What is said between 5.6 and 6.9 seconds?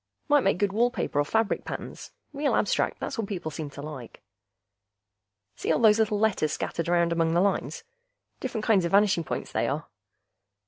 all those little letters scattered